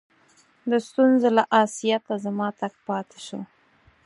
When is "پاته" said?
2.85-3.17